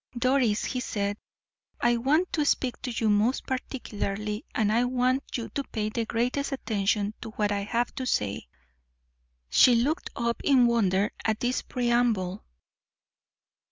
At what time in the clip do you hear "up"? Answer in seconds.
10.15-10.41